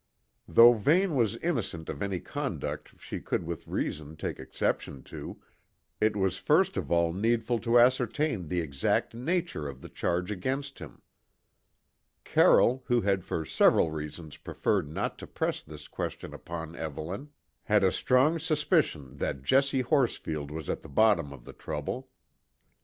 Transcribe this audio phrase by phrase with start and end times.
[0.47, 5.39] Though Vane was innocent of any conduct she could with reason take exception to,
[5.99, 10.79] it was first of all needful to ascertain the exact nature of the charge against
[10.79, 11.03] him.
[12.23, 17.29] Carroll, who had for several reasons preferred not to press this question upon Evelyn,
[17.65, 22.09] had a strong suspicion that Jessie Horsfield was at the bottom of the trouble.